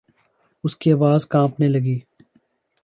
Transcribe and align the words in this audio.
اس 0.63 0.75
کی 0.75 0.93
آواز 0.93 1.25
کانپنے 1.25 1.67
لگی۔ 1.67 1.99